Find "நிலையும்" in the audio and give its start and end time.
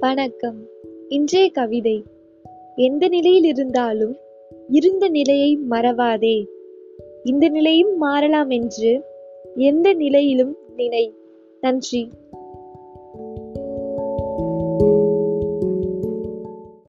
7.48-7.96